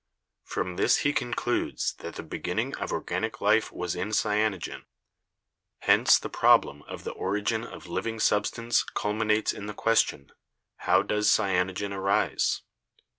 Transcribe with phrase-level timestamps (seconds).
[0.41, 4.85] From this he concludes that the beginning of organic life was in cyanogen.
[5.81, 10.31] Hence the problem of the origin of living substance cul minates in the question:
[10.77, 12.63] How does cyanogen arise?